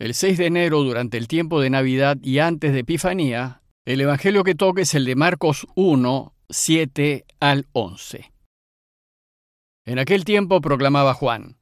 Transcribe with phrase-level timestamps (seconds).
[0.00, 4.44] El 6 de enero, durante el tiempo de Navidad y antes de Epifanía, el Evangelio
[4.44, 8.32] que toque es el de Marcos 1, 7 al 11.
[9.84, 11.56] En aquel tiempo proclamaba Juan,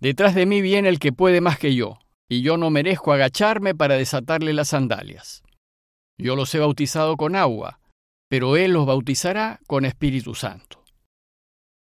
[0.00, 1.98] Detrás de mí viene el que puede más que yo,
[2.28, 5.42] y yo no merezco agacharme para desatarle las sandalias.
[6.16, 7.80] Yo los he bautizado con agua,
[8.28, 10.84] pero él los bautizará con Espíritu Santo.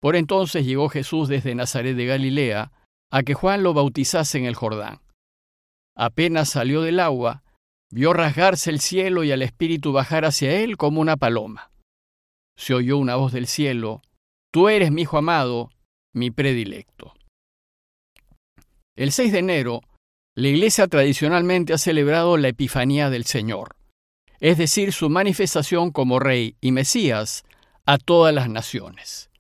[0.02, 2.74] Por entonces llegó Jesús desde Nazaret de Galilea
[3.10, 5.00] a que Juan lo bautizase en el Jordán.
[5.96, 7.44] Apenas salió del agua,
[7.92, 11.72] vio rasgarse el cielo y al Espíritu bajar hacia él como una paloma.
[12.58, 14.02] Se oyó una voz del cielo,
[14.52, 15.72] Tú eres mi Hijo amado,
[16.14, 17.14] mi predilecto.
[18.96, 19.82] El 6 de enero,
[20.36, 23.76] la Iglesia tradicionalmente ha celebrado la Epifanía del Señor,
[24.40, 27.46] es decir, su manifestación como Rey y Mesías
[27.86, 29.32] a todas las naciones.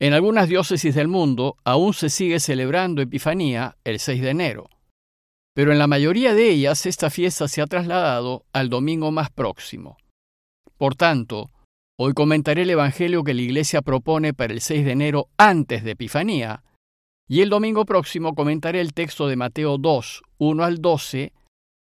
[0.00, 4.70] En algunas diócesis del mundo aún se sigue celebrando Epifanía el 6 de enero
[5.54, 9.96] pero en la mayoría de ellas esta fiesta se ha trasladado al domingo más próximo.
[10.76, 11.50] Por tanto,
[11.96, 15.92] hoy comentaré el Evangelio que la Iglesia propone para el 6 de enero antes de
[15.92, 16.64] Epifanía,
[17.28, 21.32] y el domingo próximo comentaré el texto de Mateo 2, 1 al 12,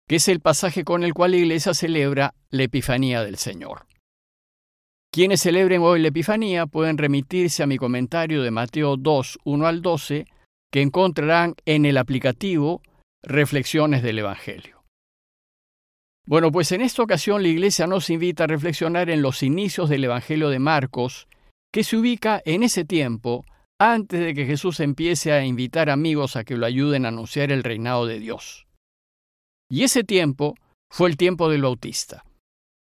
[0.08, 3.88] que es el pasaje con el cual la Iglesia celebra la Epifanía del Señor.
[5.12, 9.82] Quienes celebren hoy la Epifanía pueden remitirse a mi comentario de Mateo 2, 1 al
[9.82, 10.26] 12,
[10.72, 12.82] que encontrarán en el aplicativo
[13.26, 14.84] Reflexiones del Evangelio.
[16.28, 20.04] Bueno, pues en esta ocasión la Iglesia nos invita a reflexionar en los inicios del
[20.04, 21.30] Evangelio de Marcos,
[21.72, 23.46] que se ubica en ese tiempo
[23.80, 27.64] antes de que Jesús empiece a invitar amigos a que lo ayuden a anunciar el
[27.64, 28.68] reinado de Dios.
[29.70, 30.56] Y ese tiempo
[30.92, 32.26] fue el tiempo del Bautista,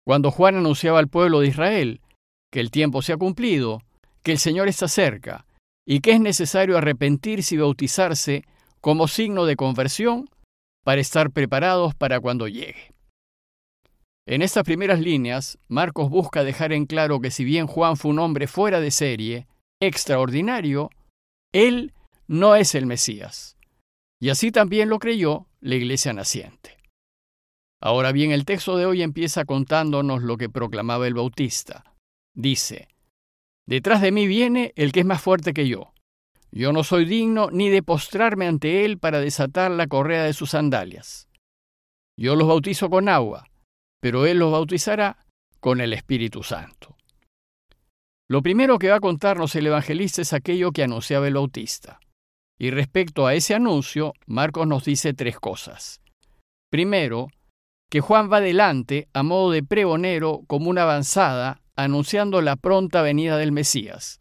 [0.05, 2.01] cuando Juan anunciaba al pueblo de Israel
[2.49, 3.81] que el tiempo se ha cumplido,
[4.23, 5.45] que el Señor está cerca
[5.85, 8.45] y que es necesario arrepentirse y bautizarse
[8.81, 10.29] como signo de conversión
[10.83, 12.93] para estar preparados para cuando llegue.
[14.27, 18.19] En estas primeras líneas, Marcos busca dejar en claro que si bien Juan fue un
[18.19, 19.47] hombre fuera de serie,
[19.81, 20.89] extraordinario,
[21.51, 21.93] él
[22.27, 23.57] no es el Mesías.
[24.21, 26.77] Y así también lo creyó la iglesia naciente.
[27.81, 31.95] Ahora bien, el texto de hoy empieza contándonos lo que proclamaba el Bautista.
[32.35, 32.89] Dice,
[33.65, 35.93] Detrás de mí viene el que es más fuerte que yo,
[36.51, 40.51] yo no soy digno ni de postrarme ante él para desatar la correa de sus
[40.51, 41.27] sandalias.
[42.17, 43.45] Yo los bautizo con agua,
[44.01, 45.25] pero él los bautizará
[45.59, 46.97] con el Espíritu Santo.
[48.27, 51.99] Lo primero que va a contarnos el evangelista es aquello que anunciaba el bautista.
[52.59, 56.01] Y respecto a ese anuncio, Marcos nos dice tres cosas.
[56.69, 57.27] Primero,
[57.89, 63.37] que Juan va adelante a modo de pregonero como una avanzada, anunciando la pronta venida
[63.37, 64.18] del Mesías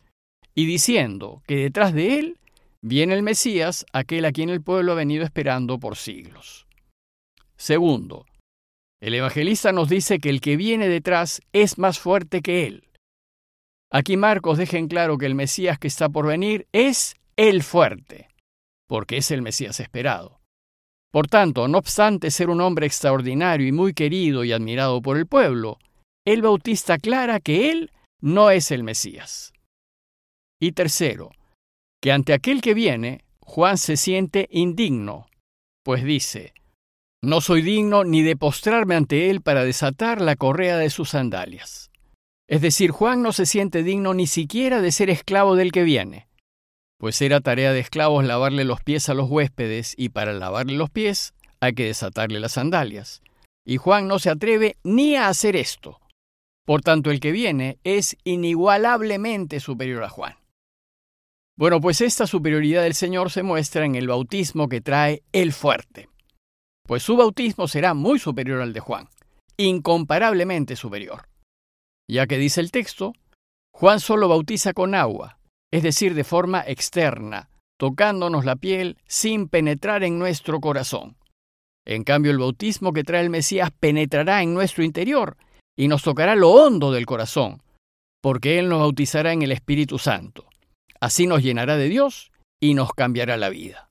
[0.59, 2.37] y diciendo que detrás de él
[2.83, 6.67] viene el Mesías, aquel a quien el pueblo ha venido esperando por siglos.
[7.57, 8.27] Segundo,
[9.01, 12.89] el evangelista nos dice que el que viene detrás es más fuerte que él.
[13.93, 18.27] Aquí Marcos deja en claro que el Mesías que está por venir es el fuerte,
[18.89, 20.41] porque es el Mesías esperado.
[21.13, 25.29] Por tanto, no obstante ser un hombre extraordinario y muy querido y admirado por el
[25.29, 25.79] pueblo,
[26.27, 29.53] el Bautista aclara que él no es el Mesías.
[30.61, 31.31] Y tercero,
[32.03, 35.27] que ante aquel que viene, Juan se siente indigno,
[35.85, 36.53] pues dice,
[37.23, 41.91] no soy digno ni de postrarme ante él para desatar la correa de sus sandalias.
[42.49, 46.29] Es decir, Juan no se siente digno ni siquiera de ser esclavo del que viene,
[46.99, 50.91] pues era tarea de esclavos lavarle los pies a los huéspedes y para lavarle los
[50.91, 53.23] pies hay que desatarle las sandalias.
[53.65, 56.01] Y Juan no se atreve ni a hacer esto.
[56.67, 60.35] Por tanto, el que viene es inigualablemente superior a Juan.
[61.59, 66.09] Bueno, pues esta superioridad del Señor se muestra en el bautismo que trae el fuerte.
[66.87, 69.09] Pues su bautismo será muy superior al de Juan,
[69.57, 71.29] incomparablemente superior.
[72.09, 73.13] Ya que dice el texto,
[73.75, 75.41] Juan solo bautiza con agua,
[75.73, 81.17] es decir, de forma externa, tocándonos la piel sin penetrar en nuestro corazón.
[81.85, 85.37] En cambio, el bautismo que trae el Mesías penetrará en nuestro interior
[85.77, 87.65] y nos tocará lo hondo del corazón,
[88.23, 90.48] porque Él nos bautizará en el Espíritu Santo.
[91.00, 92.31] Así nos llenará de Dios
[92.61, 93.89] y nos cambiará la vida.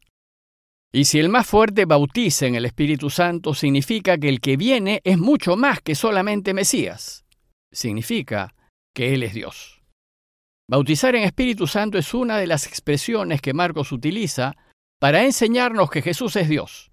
[0.92, 5.02] Y si el más fuerte bautiza en el Espíritu Santo, significa que el que viene
[5.04, 7.26] es mucho más que solamente Mesías.
[7.72, 8.56] Significa
[8.96, 9.84] que Él es Dios.
[10.70, 14.56] Bautizar en Espíritu Santo es una de las expresiones que Marcos utiliza
[15.00, 16.92] para enseñarnos que Jesús es Dios.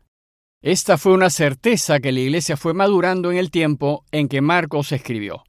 [0.63, 4.93] Esta fue una certeza que la Iglesia fue madurando en el tiempo en que Marcos
[4.93, 5.45] escribió.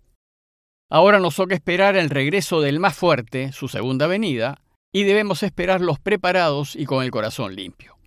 [0.89, 4.61] Ahora nos toca esperar el regreso del más fuerte, su segunda venida,
[4.93, 7.97] y debemos esperarlos preparados y con el corazón limpio.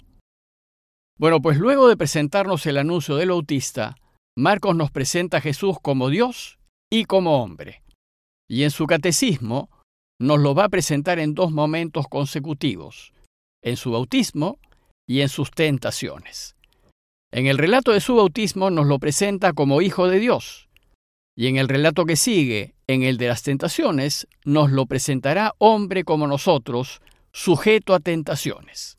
[1.18, 3.96] Bueno, pues luego de presentarnos el anuncio del bautista,
[4.36, 6.58] Marcos nos presenta a Jesús como Dios
[6.90, 7.82] y como hombre.
[8.48, 9.68] Y en su catecismo
[10.20, 13.12] nos lo va a presentar en dos momentos consecutivos,
[13.62, 14.58] en su bautismo
[15.08, 16.56] y en sus tentaciones.
[17.32, 20.67] En el relato de su bautismo nos lo presenta como Hijo de Dios,
[21.38, 26.02] y en el relato que sigue, en el de las tentaciones, nos lo presentará hombre
[26.02, 27.00] como nosotros,
[27.30, 28.98] sujeto a tentaciones.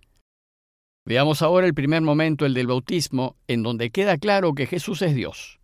[1.06, 5.16] Veamos ahora el primer momento, el del bautismo, en donde queda claro que Jesús es
[5.16, 5.60] Dios.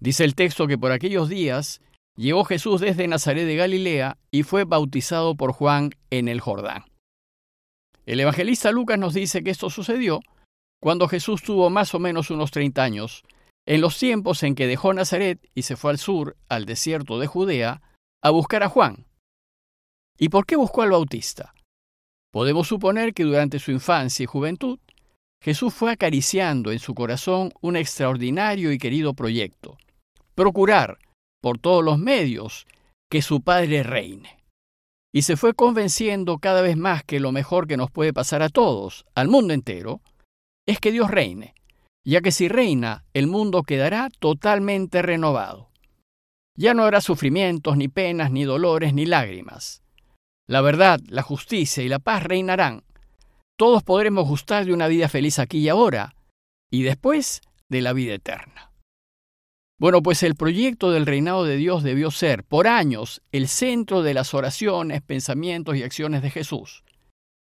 [0.00, 1.80] Dice el texto que por aquellos días
[2.16, 6.86] llegó Jesús desde Nazaret de Galilea y fue bautizado por Juan en el Jordán.
[8.04, 10.22] El evangelista Lucas nos dice que esto sucedió
[10.80, 13.22] cuando Jesús tuvo más o menos unos 30 años,
[13.66, 17.26] en los tiempos en que dejó Nazaret y se fue al sur, al desierto de
[17.26, 17.82] Judea,
[18.22, 19.06] a buscar a Juan.
[20.18, 21.54] ¿Y por qué buscó al Bautista?
[22.32, 24.78] Podemos suponer que durante su infancia y juventud,
[25.42, 29.76] Jesús fue acariciando en su corazón un extraordinario y querido proyecto,
[30.34, 30.98] procurar,
[31.42, 32.66] por todos los medios,
[33.10, 34.44] que su Padre reine
[35.14, 38.48] y se fue convenciendo cada vez más que lo mejor que nos puede pasar a
[38.48, 40.00] todos, al mundo entero,
[40.66, 41.54] es que Dios reine,
[42.04, 45.70] ya que si reina, el mundo quedará totalmente renovado.
[46.56, 49.82] Ya no habrá sufrimientos, ni penas, ni dolores, ni lágrimas.
[50.46, 52.84] La verdad, la justicia y la paz reinarán.
[53.56, 56.14] Todos podremos gustar de una vida feliz aquí y ahora,
[56.70, 58.70] y después de la vida eterna.
[59.80, 64.14] Bueno, pues el proyecto del reinado de Dios debió ser, por años, el centro de
[64.14, 66.84] las oraciones, pensamientos y acciones de Jesús.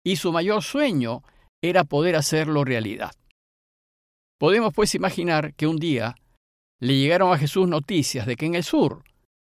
[0.06, 1.24] Y su mayor sueño
[1.62, 3.12] era poder hacerlo realidad.
[4.40, 6.16] Podemos pues imaginar que un día
[6.80, 9.04] le llegaron a Jesús noticias de que en el sur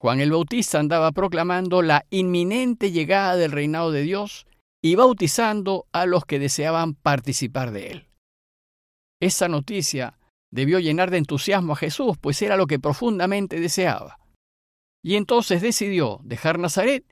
[0.04, 4.46] Juan el Bautista andaba proclamando la inminente llegada del reinado de Dios
[4.84, 8.10] y bautizando a los que deseaban participar de él.
[9.22, 10.20] Esa noticia
[10.52, 14.20] debió llenar de entusiasmo a Jesús, pues era lo que profundamente deseaba.
[15.02, 17.06] Y entonces decidió dejar Nazaret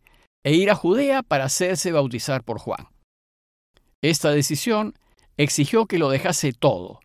[0.44, 2.89] e ir a Judea para hacerse bautizar por Juan.
[4.01, 4.95] Esta decisión
[5.38, 7.00] exigió que lo dejase todo,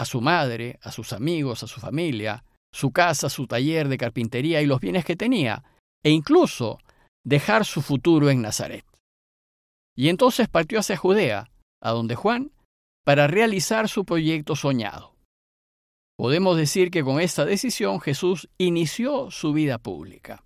[0.00, 2.42] a su madre, a sus amigos, a su familia,
[2.72, 5.62] su casa, su taller de carpintería y los bienes que tenía,
[6.02, 6.78] e incluso
[7.22, 8.86] dejar su futuro en Nazaret.
[9.94, 11.50] Y entonces partió hacia Judea,
[11.82, 12.50] a donde Juan,
[13.04, 15.14] para realizar su proyecto soñado.
[16.16, 20.44] Podemos decir que con esta decisión Jesús inició su vida pública.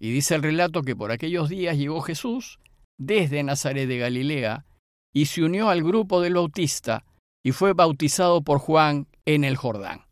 [0.00, 2.58] Y dice el relato que por aquellos días llegó Jesús
[2.98, 4.66] desde Nazaret de Galilea
[5.12, 7.04] y se unió al grupo del Bautista
[7.44, 10.06] y fue bautizado por Juan en el Jordán.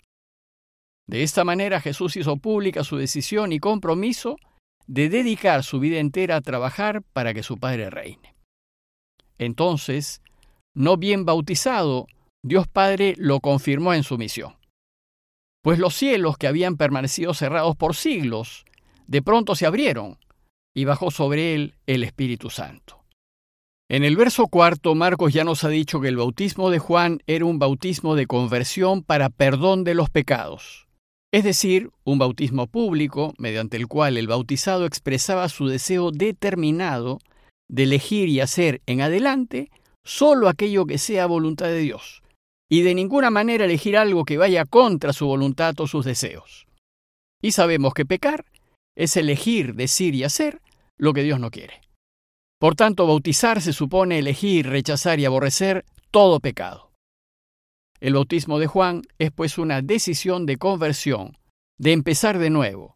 [1.08, 4.36] De esta manera Jesús hizo pública su decisión y compromiso
[4.86, 8.34] de dedicar su vida entera a trabajar para que su Padre reine.
[9.38, 10.22] Entonces,
[10.74, 12.06] no bien bautizado,
[12.44, 14.62] Dios Padre lo confirmó en su misión
[15.62, 18.64] pues los cielos que habían permanecido cerrados por siglos,
[19.06, 20.18] de pronto se abrieron
[20.74, 23.01] y bajó sobre él el Espíritu Santo.
[23.90, 27.44] En el verso cuarto, Marcos ya nos ha dicho que el bautismo de Juan era
[27.44, 30.88] un bautismo de conversión para perdón de los pecados,
[31.30, 37.18] es decir, un bautismo público mediante el cual el bautizado expresaba su deseo determinado
[37.68, 39.70] de elegir y hacer en adelante
[40.04, 42.22] solo aquello que sea voluntad de Dios,
[42.70, 46.66] y de ninguna manera elegir algo que vaya contra su voluntad o sus deseos.
[47.42, 48.46] Y sabemos que pecar
[48.96, 50.62] es elegir, decir y hacer
[50.96, 51.81] lo que Dios no quiere.
[52.62, 56.92] Por tanto, bautizar se supone elegir, rechazar y aborrecer todo pecado.
[57.98, 61.36] El bautismo de Juan es pues una decisión de conversión,
[61.76, 62.94] de empezar de nuevo,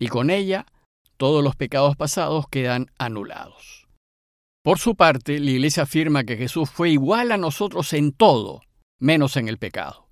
[0.00, 0.66] y con ella
[1.16, 3.86] todos los pecados pasados quedan anulados.
[4.64, 8.62] Por su parte, la Iglesia afirma que Jesús fue igual a nosotros en todo,
[8.98, 10.08] menos en el pecado.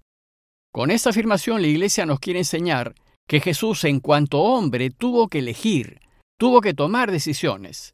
[0.72, 2.94] Con esta afirmación la Iglesia nos quiere enseñar
[3.26, 5.98] que Jesús en cuanto hombre tuvo que elegir,
[6.38, 7.93] tuvo que tomar decisiones,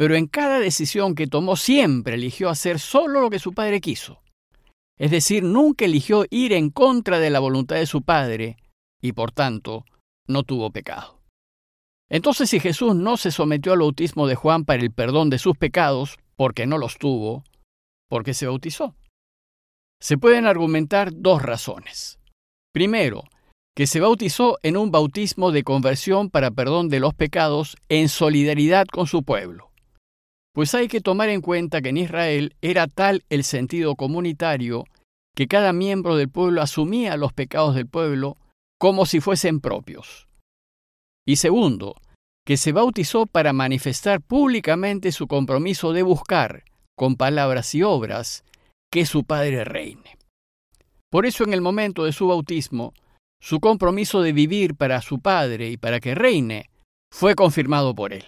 [0.00, 4.22] pero en cada decisión que tomó siempre eligió hacer solo lo que su Padre quiso.
[4.98, 8.56] Es decir, nunca eligió ir en contra de la voluntad de su Padre
[9.02, 9.84] y por tanto
[10.26, 11.20] no tuvo pecado.
[12.08, 15.58] Entonces si Jesús no se sometió al bautismo de Juan para el perdón de sus
[15.58, 17.44] pecados, porque no los tuvo,
[18.08, 18.94] porque se bautizó.
[20.00, 22.18] Se pueden argumentar dos razones.
[22.72, 23.24] Primero,
[23.76, 28.86] que se bautizó en un bautismo de conversión para perdón de los pecados en solidaridad
[28.86, 29.69] con su pueblo.
[30.60, 34.84] Pues hay que tomar en cuenta que en Israel era tal el sentido comunitario
[35.34, 38.36] que cada miembro del pueblo asumía los pecados del pueblo
[38.78, 40.28] como si fuesen propios.
[41.26, 41.94] Y segundo,
[42.46, 46.64] que se bautizó para manifestar públicamente su compromiso de buscar,
[46.94, 48.44] con palabras y obras,
[48.92, 50.18] que su Padre reine.
[51.10, 52.92] Por eso en el momento de su bautismo,
[53.40, 56.68] su compromiso de vivir para su Padre y para que reine
[57.10, 58.26] fue confirmado por él.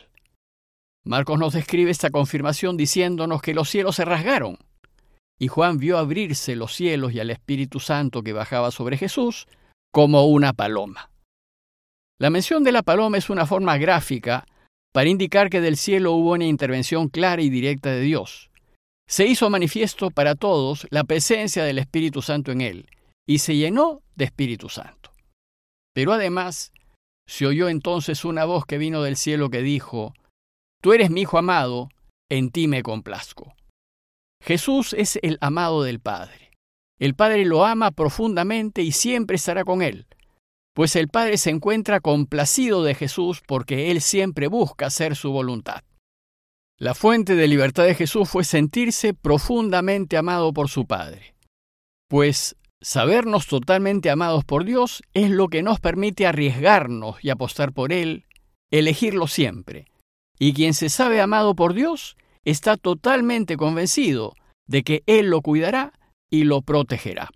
[1.05, 4.59] Marcos nos describe esta confirmación diciéndonos que los cielos se rasgaron,
[5.39, 9.49] y Juan vio abrirse los cielos y al Espíritu Santo que bajaba sobre Jesús
[9.93, 11.11] como una paloma.
[12.21, 14.47] La mención de la paloma es una forma gráfica
[14.93, 18.51] para indicar que del cielo hubo una intervención clara y directa de Dios.
[19.09, 22.87] Se hizo manifiesto para todos la presencia del Espíritu Santo en él,
[23.27, 25.11] y se llenó de Espíritu Santo.
[25.93, 26.73] Pero además,
[27.27, 30.15] se oyó entonces una voz que vino del cielo que dijo,
[30.83, 31.91] Tú eres mi Hijo amado,
[32.29, 33.55] en ti me complazco.
[34.43, 36.51] Jesús es el amado del Padre.
[36.99, 40.07] El Padre lo ama profundamente y siempre estará con él,
[40.75, 45.85] pues el Padre se encuentra complacido de Jesús porque Él siempre busca hacer su voluntad.
[46.79, 51.37] La fuente de libertad de Jesús fue sentirse profundamente amado por su Padre,
[52.09, 57.93] pues sabernos totalmente amados por Dios es lo que nos permite arriesgarnos y apostar por
[57.93, 58.27] Él,
[58.73, 59.92] elegirlo siempre.
[60.39, 64.35] Y quien se sabe amado por Dios está totalmente convencido
[64.67, 65.93] de que Él lo cuidará
[66.31, 67.31] y lo protegerá.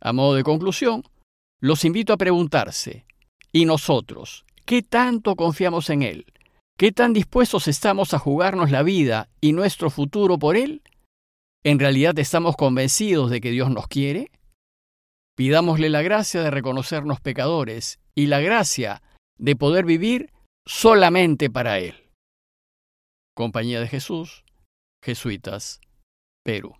[0.00, 1.02] A modo de conclusión,
[1.60, 3.04] los invito a preguntarse,
[3.52, 4.44] ¿y nosotros?
[4.64, 6.26] ¿Qué tanto confiamos en Él?
[6.76, 10.82] ¿Qué tan dispuestos estamos a jugarnos la vida y nuestro futuro por Él?
[11.64, 14.30] ¿En realidad estamos convencidos de que Dios nos quiere?
[15.36, 19.02] Pidámosle la gracia de reconocernos pecadores y la gracia
[19.38, 20.30] de poder vivir
[20.68, 21.94] solamente para Él.
[23.34, 24.44] Compañía de Jesús,
[25.02, 25.80] Jesuitas,
[26.44, 26.76] Perú.